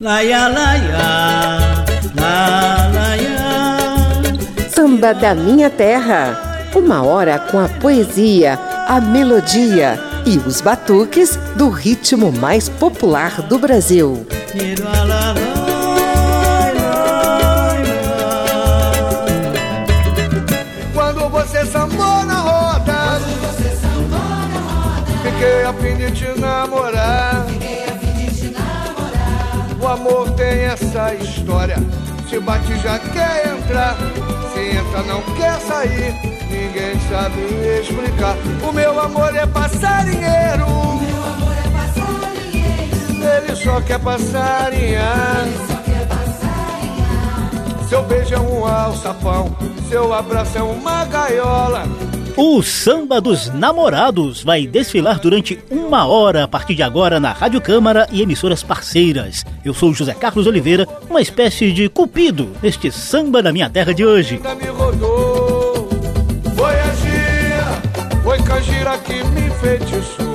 [0.00, 1.84] Laia, laia,
[2.14, 4.70] la, laia.
[4.70, 6.70] Samba da Minha Terra.
[6.72, 8.56] Uma hora com a poesia,
[8.86, 14.24] a melodia e os batuques do ritmo mais popular do Brasil.
[20.94, 23.20] Quando você sambou na roda,
[25.24, 26.12] fiquei a fim de
[30.68, 31.76] essa história.
[32.28, 33.96] Se bate já quer entrar.
[34.52, 36.14] Se entra não quer sair.
[36.50, 37.40] Ninguém sabe
[37.80, 38.36] explicar.
[38.62, 40.66] O meu amor é passarinheiro.
[43.20, 45.44] Ele só quer passarinhar.
[47.88, 49.56] Seu beijo é um alçapão.
[49.88, 52.07] Seu abraço é uma gaiola.
[52.40, 57.60] O Samba dos Namorados vai desfilar durante uma hora a partir de agora na Rádio
[57.60, 59.44] Câmara e emissoras parceiras.
[59.64, 64.06] Eu sou José Carlos Oliveira, uma espécie de cupido neste Samba da Minha Terra de
[64.06, 64.40] hoje.
[68.22, 70.28] Foi Canjira que me enfeitiçou.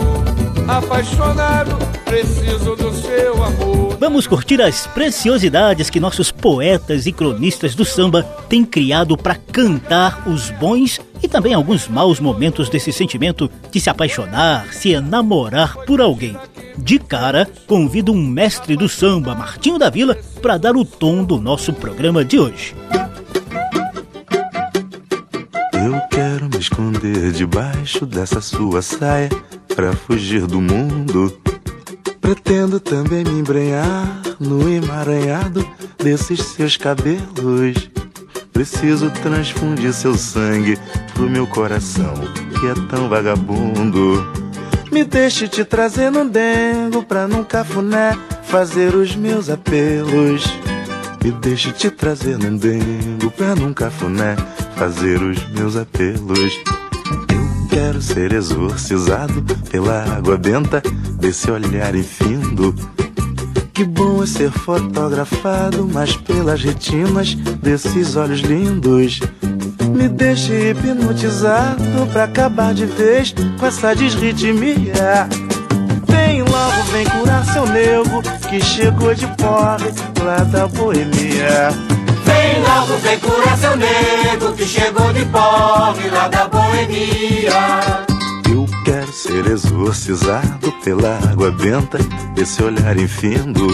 [0.67, 3.95] Apaixonado, preciso do seu amor.
[3.97, 10.27] Vamos curtir as preciosidades que nossos poetas e cronistas do samba têm criado para cantar
[10.27, 16.01] os bons e também alguns maus momentos desse sentimento de se apaixonar, se enamorar por
[16.01, 16.37] alguém.
[16.77, 21.39] De cara, convido um mestre do samba, Martinho da Vila, para dar o tom do
[21.39, 22.75] nosso programa de hoje.
[25.73, 29.29] Eu quero me esconder debaixo dessa sua saia
[29.73, 31.37] pra fugir do mundo.
[32.19, 35.65] Pretendo também me embrenhar no emaranhado
[36.01, 37.89] desses seus cabelos.
[38.53, 40.77] Preciso transfundir seu sangue
[41.15, 42.13] pro meu coração,
[42.59, 44.23] que é tão vagabundo.
[44.91, 50.45] Me deixe te trazer num dengo pra num cafuné fazer os meus apelos.
[51.23, 54.35] Me deixe te trazer num dengo pra num cafuné
[54.75, 56.53] fazer os meus apelos.
[57.33, 60.79] Eu quero ser exorcizado pela água benta
[61.19, 62.75] desse olhar infindo.
[63.73, 69.19] Que bom é ser fotografado, mas pelas retinas desses olhos lindos.
[69.95, 75.27] Me deixe hipnotizado pra acabar de vez com essa desritmia.
[76.07, 79.91] Vem logo, vem curar seu nego que chegou de pobre
[80.23, 81.69] lá da boemia.
[82.25, 88.12] Vem logo, vem curar seu nego que chegou de pobre lá da boemia.
[89.23, 91.97] Ser exorcizado pela água benta
[92.35, 93.67] desse olhar infindo.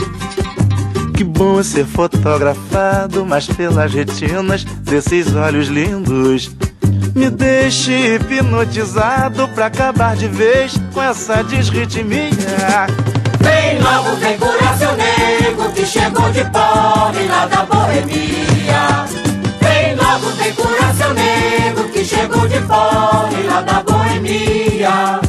[1.17, 6.51] Que bom é ser fotografado, mas pelas retinas desses olhos lindos.
[7.15, 12.85] Me deixe hipnotizado pra acabar de vez com essa desritmia.
[13.39, 19.05] Vem logo, vem curar seu nego que chegou de pobre lá da boemia.
[19.59, 25.28] Vem logo, vem curar seu nego que chegou de pobre lá da boemia.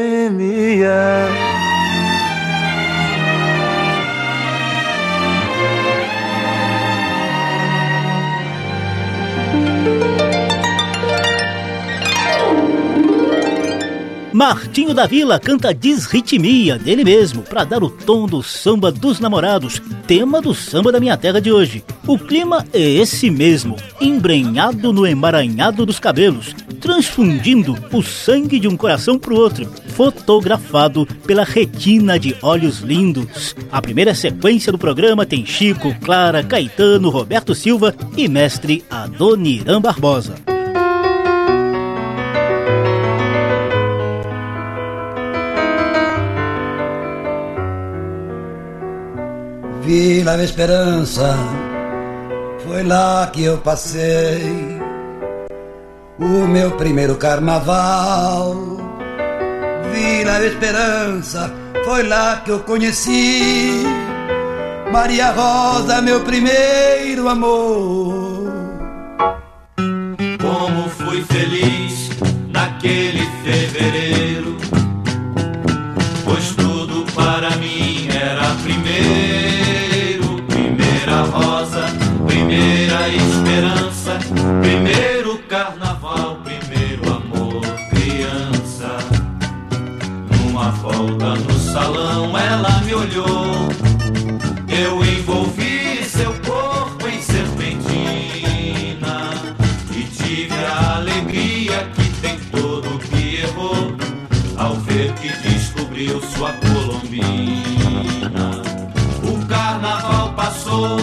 [14.51, 19.81] Martinho da Vila canta Desritmia dele mesmo para dar o tom do samba dos namorados,
[20.05, 21.85] tema do samba da minha terra de hoje.
[22.05, 28.75] O clima é esse mesmo, embrenhado no emaranhado dos cabelos, transfundindo o sangue de um
[28.75, 33.55] coração pro outro, fotografado pela retina de olhos lindos.
[33.71, 40.50] A primeira sequência do programa tem Chico, Clara, Caetano, Roberto Silva e mestre Adoniran Barbosa.
[49.93, 51.35] Vila da Esperança,
[52.65, 54.41] foi lá que eu passei
[56.17, 58.55] o meu primeiro carnaval.
[59.91, 61.53] Vila da Esperança,
[61.83, 63.83] foi lá que eu conheci
[64.93, 68.30] Maria Rosa, meu primeiro amor.
[91.01, 93.69] Volta no salão, ela me olhou.
[94.67, 98.51] Eu envolvi seu corpo em serpentina
[99.95, 103.95] e tive a alegria que tem todo que errou
[104.57, 107.01] ao ver que descobriu sua colombina.
[109.23, 110.97] O carnaval passou,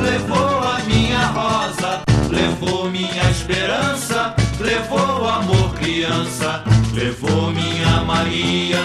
[0.00, 6.62] levou a minha rosa, levou minha esperança, levou amor criança,
[6.94, 7.70] levou minha
[8.04, 8.78] Maria,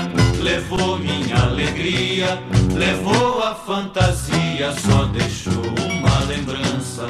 [0.56, 2.42] levou minha alegria,
[2.74, 7.06] levou a fantasia, só deixou uma lembrança.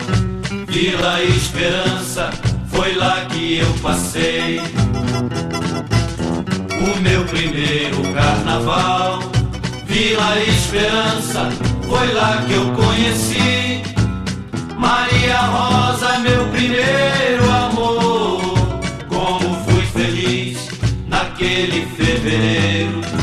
[0.67, 2.31] Vila Esperança,
[2.69, 4.59] foi lá que eu passei.
[6.71, 9.19] O meu primeiro carnaval,
[9.85, 11.47] Vila Esperança,
[11.87, 13.83] foi lá que eu conheci.
[14.75, 18.41] Maria Rosa, meu primeiro amor.
[19.07, 20.67] Como fui feliz
[21.07, 23.14] naquele fevereiro,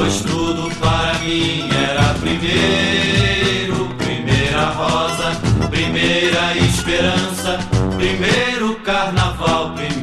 [0.00, 3.90] pois tudo para mim era primeiro.
[3.98, 5.38] Primeira rosa,
[5.68, 7.58] primeira esperança,
[7.96, 9.99] primeiro carnaval, primeiro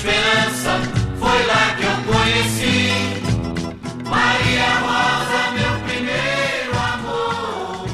[0.00, 0.80] Esperança,
[1.18, 2.88] foi lá que eu conheci.
[4.08, 7.84] Maria Rosa, meu primeiro amor.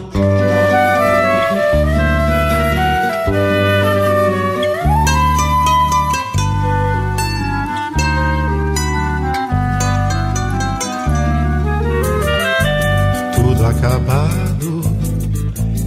[13.34, 14.72] Tudo acabado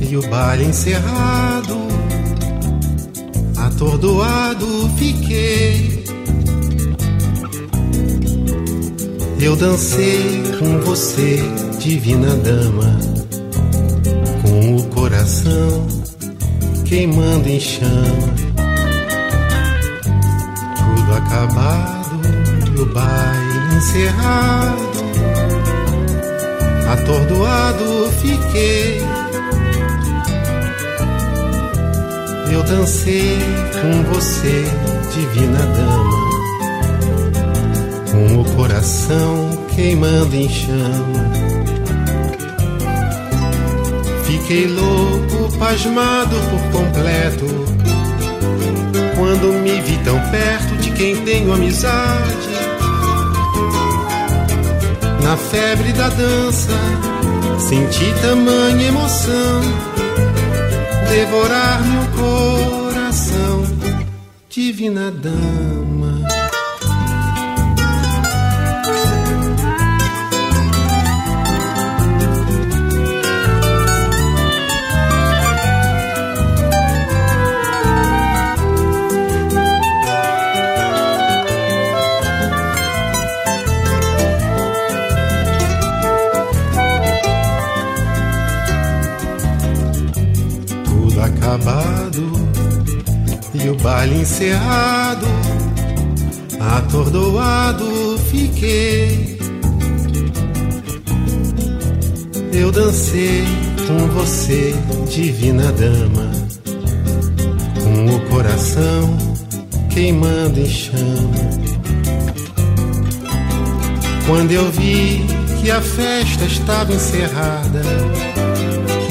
[0.02, 1.88] e o baile encerrado.
[3.56, 4.39] Atordoado
[9.50, 11.40] Eu dancei com você,
[11.80, 13.00] divina dama,
[14.44, 15.88] com o coração
[16.86, 18.36] queimando em chama.
[20.78, 22.22] Tudo acabado
[22.80, 24.90] o baile encerrado.
[26.92, 29.02] Atordoado fiquei.
[32.52, 33.40] Eu dancei
[33.82, 34.64] com você,
[35.12, 36.19] divina dama,
[38.80, 41.30] coração queimando em chama.
[44.24, 47.46] Fiquei louco, pasmado por completo,
[49.18, 52.50] quando me vi tão perto de quem tenho amizade.
[55.24, 56.72] Na febre da dança,
[57.58, 59.62] senti tamanha emoção
[61.10, 63.64] devorar meu coração,
[64.50, 66.29] divina dama.
[91.30, 92.32] Acabado
[93.54, 95.26] e o baile encerrado,
[96.60, 99.38] atordoado fiquei.
[102.54, 103.44] Eu dancei
[103.88, 104.76] com você,
[105.10, 106.32] divina dama,
[107.82, 109.18] com o coração
[109.90, 111.50] queimando em chama.
[114.28, 115.26] Quando eu vi
[115.62, 117.82] que a festa estava encerrada,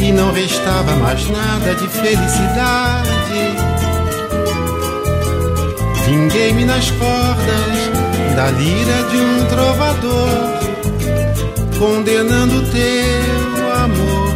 [0.08, 3.08] e não restava mais nada de felicidade.
[6.06, 10.38] Vinguei-me nas cordas da lira de um trovador,
[11.78, 14.34] condenando teu amor,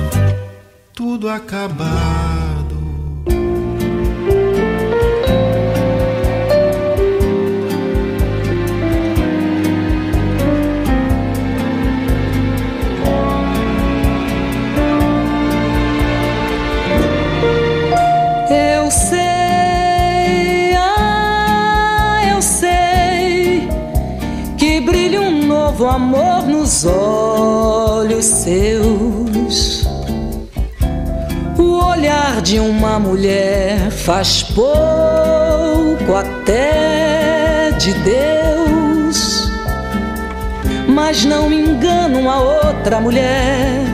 [0.93, 2.52] tudo acabado.
[25.93, 29.87] Amor nos olhos seus.
[31.59, 39.51] O olhar de uma mulher faz pouco até de Deus,
[40.89, 43.85] mas não me engano a outra mulher.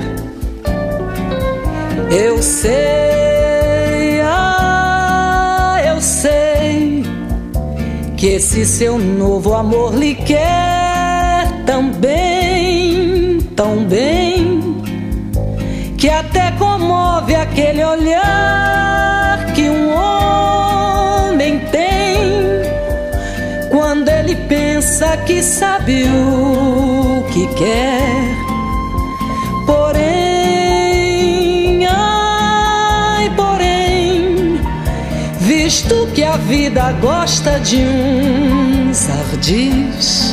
[2.11, 7.03] Eu sei, ah, eu sei
[8.17, 10.68] que esse seu novo amor lhe quer
[11.69, 14.83] tão bem, tão bem,
[15.99, 22.17] que até comove aquele olhar que um homem tem
[23.71, 28.01] quando ele pensa que sabe o que quer.
[29.67, 30.07] Porém,
[31.87, 34.59] ai, porém,
[35.41, 40.28] visto que a vida gosta de uns ardis.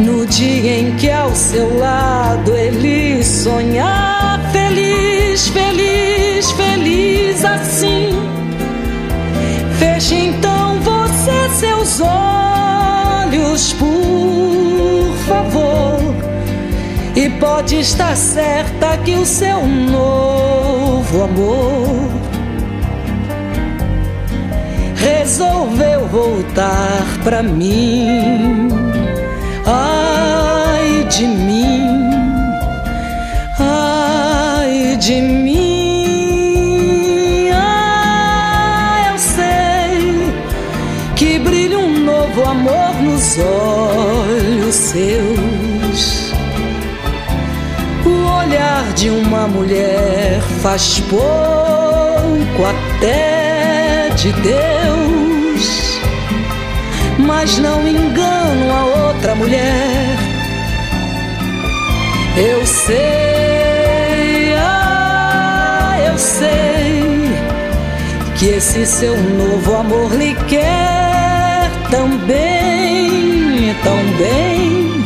[0.00, 8.08] No dia em que ao seu lado ele sonhar feliz, feliz, feliz assim.
[9.78, 16.00] Feche então você seus olhos, por favor.
[17.14, 22.10] E pode estar certa que o seu novo amor
[24.96, 28.79] resolveu voltar pra mim.
[29.72, 32.10] Ai de mim,
[33.56, 35.60] ai de mim.
[37.54, 40.34] Ai, eu sei
[41.14, 46.32] que brilha um novo amor nos olhos seus.
[48.04, 48.10] O
[48.40, 55.39] olhar de uma mulher faz pouco até de Deus,
[57.20, 60.16] mas não engano a outra mulher.
[62.36, 67.30] Eu sei, ah, eu sei
[68.38, 75.04] que esse seu novo amor lhe quer tão bem, tão bem,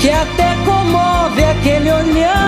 [0.00, 2.45] que até comove aquele olhar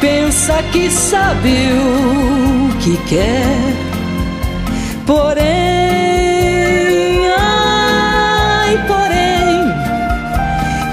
[0.00, 3.74] pensa que sabe o que quer.
[5.06, 5.42] Porém,
[7.38, 9.72] ai, porém,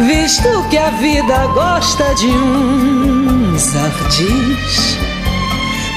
[0.08, 4.98] visto que a vida gosta de uns ardis,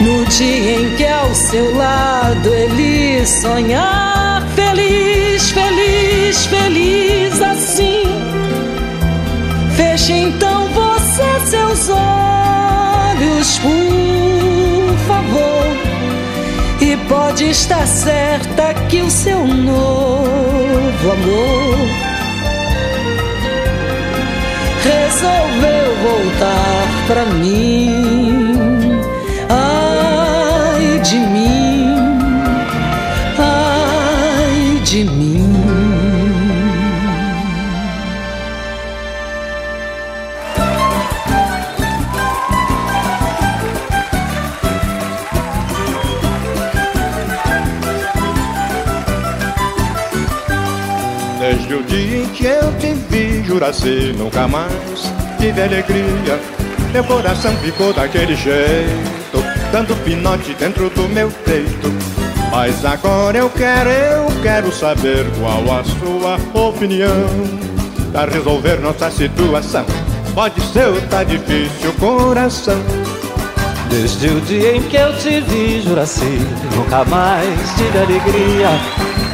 [0.01, 8.03] no dia em que ao seu lado ele sonhar feliz, feliz, feliz assim.
[9.77, 11.89] Feche então você seus
[13.23, 15.67] olhos, por favor.
[16.81, 21.79] E pode estar certa que o seu novo amor
[24.83, 28.32] resolveu voltar pra mim.
[53.53, 54.73] Juraci, nunca mais
[55.39, 56.41] tive alegria.
[56.91, 61.93] Meu coração ficou daquele jeito, dando pinote dentro do meu peito.
[62.51, 67.27] Mas agora eu quero, eu quero saber qual a sua opinião
[68.13, 69.87] Pra resolver nossa situação
[70.35, 72.77] Pode ser tá difícil coração
[73.89, 76.41] Desde o dia em que eu te vi, Juraci,
[76.75, 78.69] nunca mais tive alegria.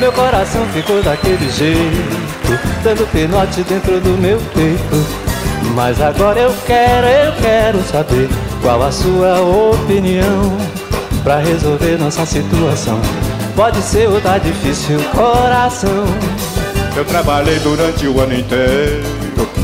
[0.00, 2.37] Meu coração ficou daquele jeito,
[2.82, 5.28] dando pinote dentro do meu peito.
[5.74, 8.28] Mas agora eu quero, eu quero saber
[8.62, 10.56] qual a sua opinião
[11.22, 13.00] pra resolver nossa situação.
[13.54, 16.04] Pode ser ou tá difícil, coração.
[16.96, 19.04] Eu trabalhei durante o ano inteiro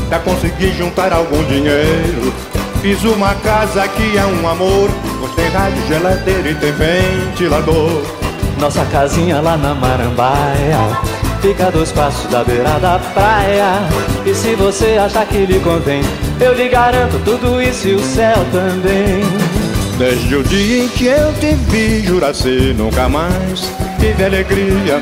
[0.07, 2.33] Pra conseguir juntar algum dinheiro
[2.81, 4.89] Fiz uma casa que é um amor
[5.35, 8.03] Tem rádio, geladeira e tem ventilador
[8.57, 13.87] Nossa casinha lá na Marambaia Fica a dois passos da beira da praia.
[14.25, 16.01] E se você achar que lhe convém
[16.41, 19.21] Eu lhe garanto tudo isso e o céu também.
[19.95, 23.71] Desde o dia em que eu te vi, Juraci, nunca mais.
[23.99, 24.99] Tive alegria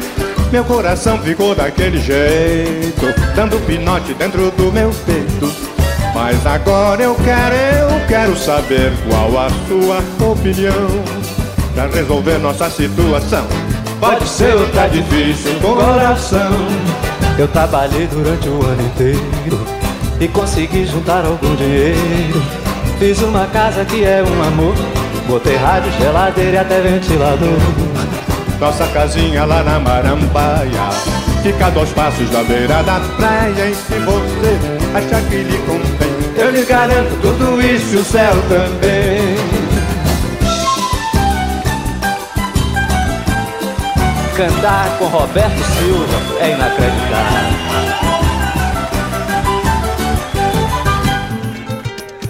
[0.51, 5.49] Meu coração ficou daquele jeito Dando pinote dentro do meu peito.
[6.13, 10.89] Mas agora eu quero, eu quero saber Qual a sua opinião.
[11.73, 13.47] Pra resolver nossa situação
[14.03, 16.51] Pode ser tá difícil com coração.
[17.39, 19.65] Eu trabalhei durante o ano inteiro
[20.19, 22.43] e consegui juntar algum dinheiro.
[22.99, 24.75] Fiz uma casa que é um amor.
[25.25, 27.57] Botei rádio, geladeira e até ventilador.
[28.59, 30.89] Nossa casinha lá na Marambaia
[31.41, 34.57] Fica a dois passos da beira da praia E se você
[34.95, 39.22] achar que lhe convém Eu lhe garanto tudo isso e o céu também
[44.35, 47.53] Cantar com Roberto Silva é inacreditável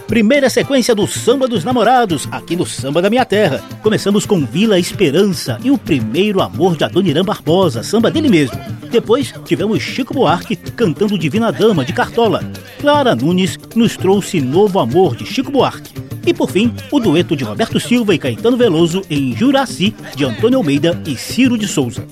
[0.06, 3.64] Primeira sequência do Samba dos Namorados, aqui no Samba da Minha Terra.
[3.82, 8.60] Começamos com Vila Esperança e o primeiro amor de Adoniran Barbosa, samba dele mesmo.
[8.92, 12.44] Depois tivemos Chico Buarque cantando Divina Dama de Cartola.
[12.80, 16.03] Clara Nunes nos trouxe Novo Amor de Chico Buarque.
[16.26, 20.58] E por fim, o dueto de Roberto Silva e Caetano Veloso em Juraci de Antônio
[20.58, 22.08] Almeida e Ciro de Souza.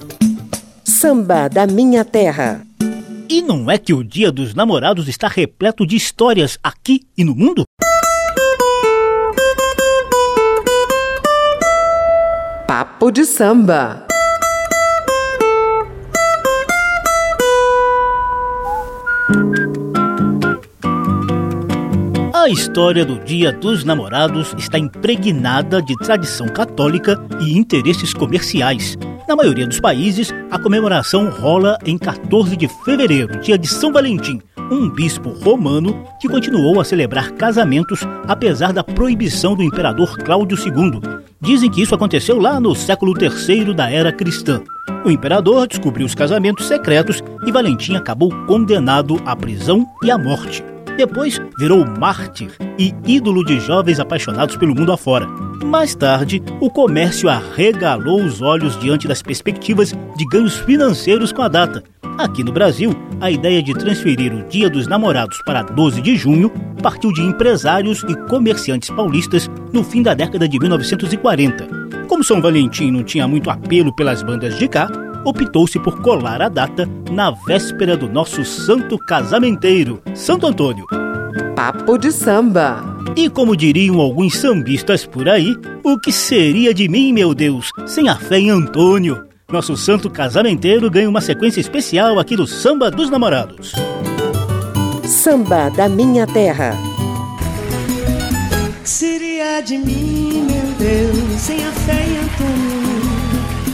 [0.83, 2.61] Samba da Minha Terra.
[3.29, 7.33] E não é que o Dia dos Namorados está repleto de histórias aqui e no
[7.33, 7.63] mundo?
[12.67, 14.05] Papo de samba.
[22.41, 28.97] A história do Dia dos Namorados está impregnada de tradição católica e interesses comerciais.
[29.27, 34.41] Na maioria dos países, a comemoração rola em 14 de fevereiro, dia de São Valentim,
[34.71, 40.99] um bispo romano que continuou a celebrar casamentos apesar da proibição do imperador Cláudio II.
[41.39, 44.63] Dizem que isso aconteceu lá no século III da era cristã.
[45.05, 50.70] O imperador descobriu os casamentos secretos e Valentim acabou condenado à prisão e à morte.
[50.97, 55.27] Depois virou mártir e ídolo de jovens apaixonados pelo mundo afora.
[55.63, 61.47] Mais tarde, o comércio arregalou os olhos diante das perspectivas de ganhos financeiros com a
[61.47, 61.83] data.
[62.17, 66.51] Aqui no Brasil, a ideia de transferir o Dia dos Namorados para 12 de junho
[66.81, 71.67] partiu de empresários e comerciantes paulistas no fim da década de 1940.
[72.07, 74.89] Como São Valentim não tinha muito apelo pelas bandas de cá,
[75.25, 80.85] optou-se por colar a data na véspera do nosso santo casamenteiro, Santo Antônio.
[81.55, 82.83] Papo de samba.
[83.15, 88.07] E como diriam alguns sambistas por aí, o que seria de mim, meu Deus, sem
[88.09, 89.25] a fé em Antônio?
[89.51, 93.73] Nosso santo casamenteiro ganha uma sequência especial aqui do Samba dos Namorados.
[95.03, 96.73] Samba da Minha Terra.
[98.83, 102.80] Seria de mim, meu Deus, sem a fé em Antônio?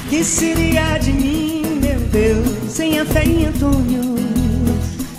[0.09, 4.15] Que seria de mim, meu Deus, sem a fé em Antônio?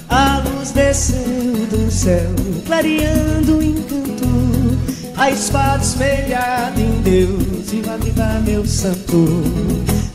[0.09, 2.31] A luz desceu do céu,
[2.67, 4.79] clareando o encanto.
[5.17, 9.43] A espada espelhada em Deus, viva, viva, meu santo.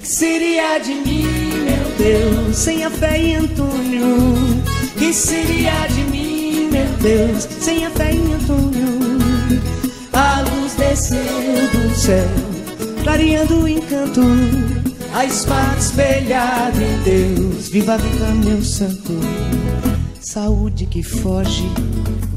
[0.01, 1.27] Que seria de mim,
[1.65, 4.33] meu Deus, sem a fé em Antônio?
[4.97, 8.93] Que seria de mim, meu Deus, sem a fé em Antônio?
[10.13, 12.27] A luz desceu do céu,
[13.03, 14.21] clareando o encanto.
[15.13, 19.13] A espada espelhada em Deus, viva, viva, meu santo.
[20.19, 21.69] Saúde que foge,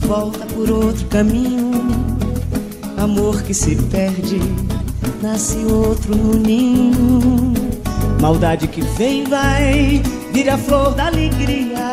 [0.01, 1.71] volta por outro caminho.
[2.99, 4.41] Amor que se perde,
[5.23, 7.55] nasce outro no ninho.
[8.21, 10.03] Maldade que vem vai,
[10.33, 11.93] vira flor da alegria.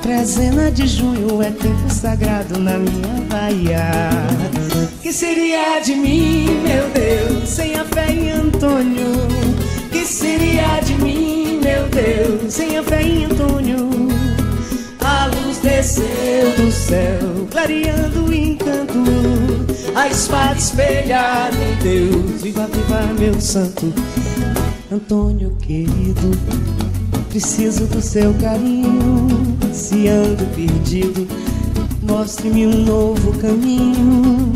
[0.00, 3.90] Trezena de junho é tempo sagrado na minha Bahia.
[5.02, 9.08] Que seria de mim, meu Deus, sem a fé em Antônio?
[9.90, 13.90] Que seria de mim, meu Deus, sem a fé em Antônio?
[15.00, 19.02] A luz desceu do céu, clareando o encanto.
[19.96, 23.92] A espada espelhada em Deus, viva, viva, meu santo.
[24.90, 26.30] Antônio querido,
[27.28, 29.26] preciso do seu carinho.
[29.72, 31.26] Se ando perdido,
[32.02, 34.52] mostre-me um novo caminho.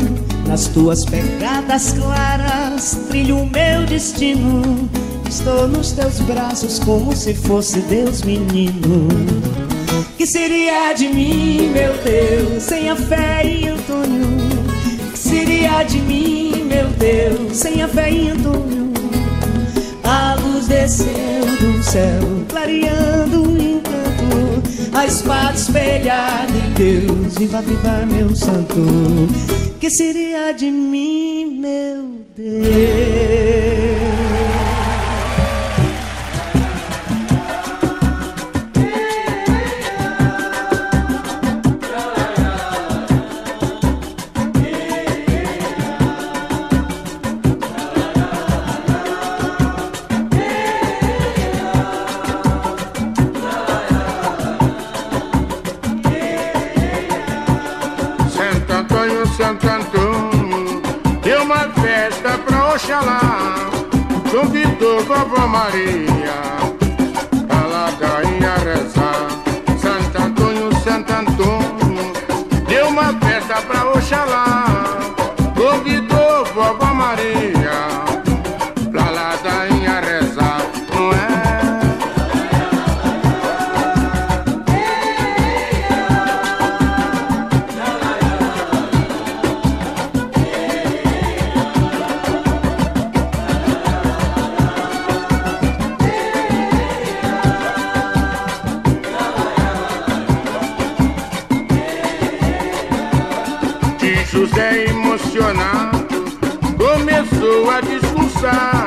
[0.47, 4.89] Nas tuas pegadas claras, trilho o meu destino.
[5.27, 9.09] Estou nos teus braços como se fosse Deus menino.
[10.17, 14.27] Que seria de mim, meu Deus, sem a fé em Antônio?
[15.11, 18.93] Que seria de mim, meu Deus, sem a fé em Antônio?
[20.03, 21.05] A luz desceu
[21.59, 23.56] do céu, clareando o.
[24.97, 28.75] A espada espelhada em Deus, viva, viva, meu santo.
[29.79, 32.96] Que seria de mim, meu Deus?
[65.07, 66.16] Convidou vovó
[107.81, 108.86] começou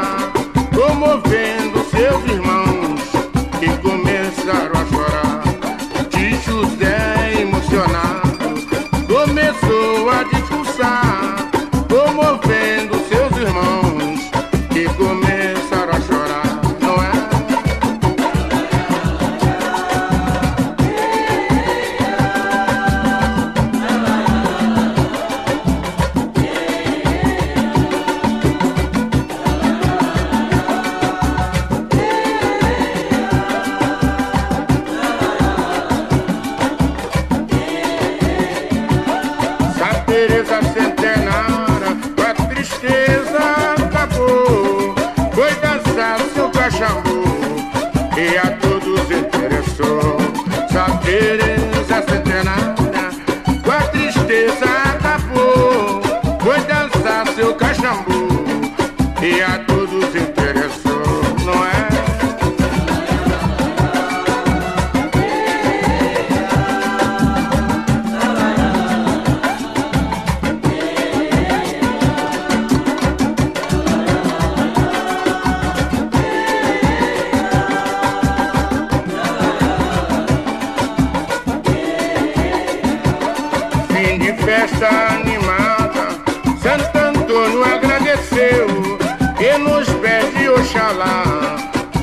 [90.19, 91.57] de Oxalá,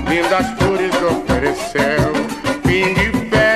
[0.09, 2.13] lindas flores ofereceu.
[2.65, 3.46] Fim de festa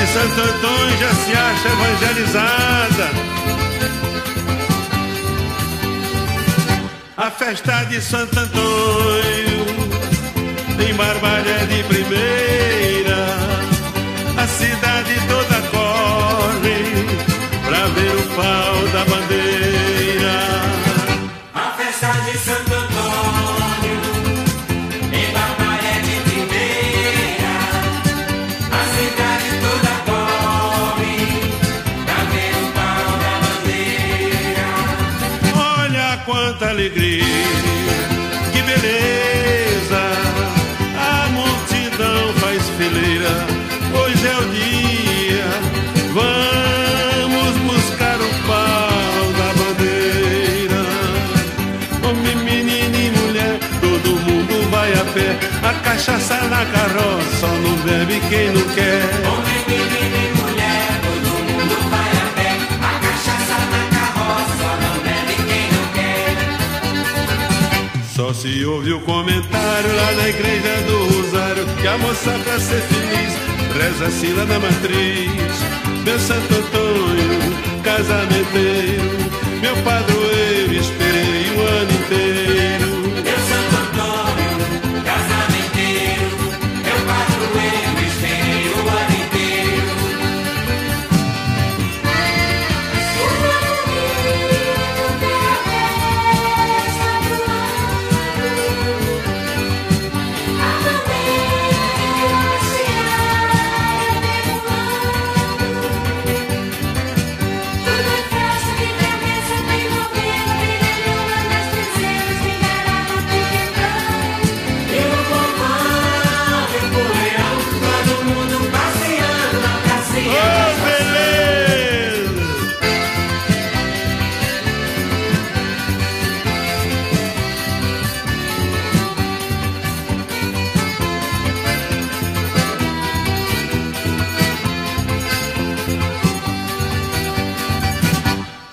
[0.00, 3.10] de Santo Antônio já se acha evangelizada.
[7.18, 9.66] A festa de Santo Antônio
[10.88, 13.26] em Barbárie é de primeira.
[14.38, 17.04] A cidade toda corre
[17.66, 18.79] pra ver o pau
[36.80, 37.24] alegria,
[38.52, 40.02] que beleza.
[40.96, 43.46] A multidão faz fileira,
[43.92, 45.44] hoje é o dia.
[46.14, 50.82] Vamos buscar o pau da bandeira.
[52.08, 55.38] Homem, menino e mulher, todo mundo vai a pé.
[55.62, 59.49] A cachaça na carroça, só não bebe quem não quer.
[68.40, 73.34] Se ouve o comentário lá na igreja do Rosário Que a moça pra ser feliz
[73.78, 75.30] reza assim lá na matriz.
[76.04, 79.02] Meu Santo Antônio, casamenteiro
[79.60, 82.59] Meu padroeiro, esperei o ano inteiro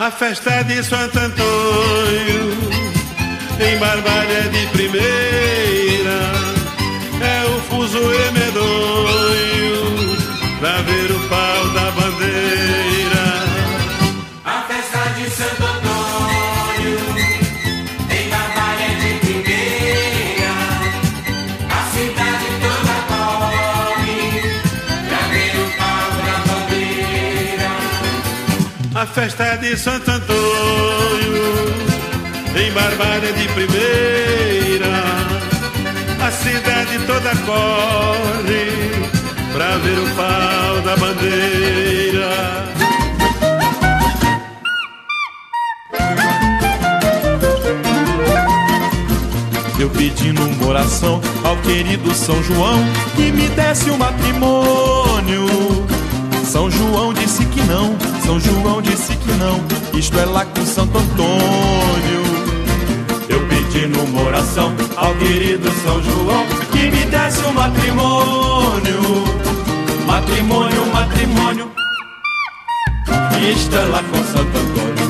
[0.08, 2.58] A festa de Santo Antônio,
[3.60, 5.57] em Barbalha de primeira,
[29.18, 30.38] festa de Santo Antônio,
[32.56, 34.94] em Barbalha de primeira,
[36.24, 38.92] a cidade toda corre
[39.54, 42.30] pra ver o pau da bandeira.
[49.80, 55.48] Eu pedindo uma oração ao querido São João que me desse um matrimônio.
[56.46, 57.96] São João disse que não,
[58.28, 59.64] São João disse que não,
[59.98, 62.24] isto é lá com Santo Antônio.
[63.30, 69.00] Eu pedindo uma oração ao querido São João que me desse um matrimônio.
[70.06, 71.72] Matrimônio, matrimônio.
[73.50, 75.08] Isto é lá com Santo Antônio.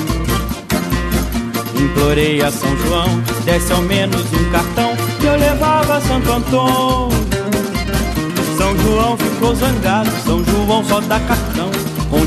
[1.74, 7.18] Implorei a São João, desse ao menos um cartão que eu levava a Santo Antônio.
[8.60, 11.37] São João ficou zangado, São João só dá cartão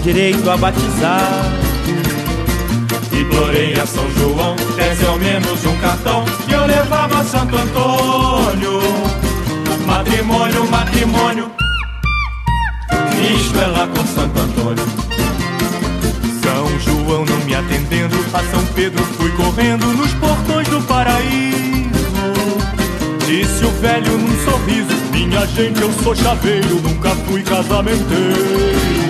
[0.03, 1.53] direito a batizar.
[3.13, 8.81] Implorei a São João, desse ao menos um cartão que eu levava Santo Antônio.
[9.87, 11.51] Matrimônio, matrimônio.
[13.37, 14.85] Isto é lá com Santo Antônio.
[16.43, 21.91] São João não me atendendo, a São Pedro fui correndo nos portões do paraíso.
[23.27, 29.10] Disse o velho num sorriso: Minha gente, eu sou chaveiro, nunca fui casamenteiro.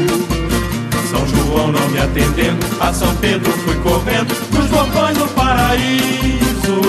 [1.11, 6.81] São João não me atendendo, a São Pedro fui correndo nos portões do paraíso.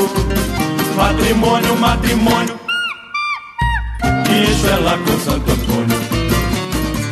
[0.95, 2.59] Matrimônio, matrimônio.
[4.51, 6.10] Isso é lá com Santo Antônio.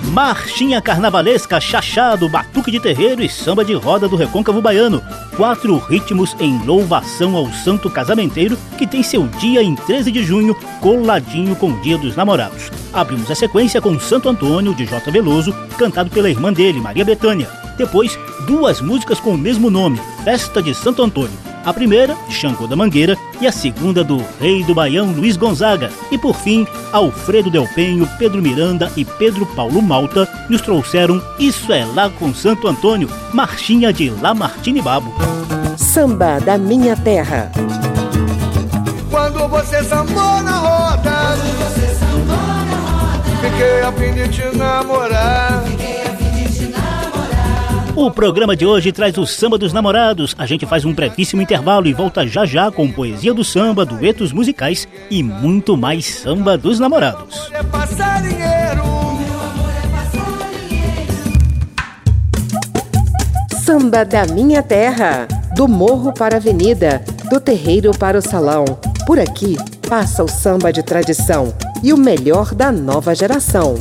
[0.10, 5.04] Marchinha carnavalesca, chachado, batuque de terreiro e samba de roda do recôncavo baiano.
[5.38, 10.56] Quatro ritmos em louvação ao santo casamenteiro que tem seu dia em 13 de junho,
[10.82, 12.72] coladinho com o Dia dos Namorados.
[12.92, 15.12] Abrimos a sequência com Santo Antônio, de J.
[15.12, 17.48] Veloso, cantado pela irmã dele, Maria Bethânia.
[17.78, 18.18] Depois,
[18.48, 21.49] duas músicas com o mesmo nome, Festa de Santo Antônio.
[21.66, 25.90] A primeira, Xangô da Mangueira, e a segunda do Rei do Baião Luiz Gonzaga.
[26.12, 31.72] E por fim, Alfredo Del Penho, Pedro Miranda e Pedro Paulo Malta nos trouxeram Isso
[31.72, 35.14] é Lá com Santo Antônio, marchinha de Lamartine Babo.
[35.78, 37.52] Samba da Minha Terra.
[39.10, 41.38] Quando você sambou na roda,
[43.42, 45.69] fiquei a fim de te namorar.
[48.00, 50.34] O programa de hoje traz o Samba dos Namorados.
[50.38, 54.32] A gente faz um brevíssimo intervalo e volta já já com poesia do samba, duetos
[54.32, 57.52] musicais e muito mais Samba dos Namorados.
[63.66, 65.28] Samba da Minha Terra.
[65.54, 68.64] Do morro para a avenida, do terreiro para o salão.
[69.06, 69.58] Por aqui
[69.90, 73.76] passa o samba de tradição e o melhor da nova geração.